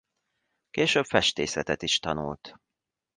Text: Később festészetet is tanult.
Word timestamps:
Később 0.69 1.05
festészetet 1.05 1.83
is 1.83 1.99
tanult. 1.99 2.55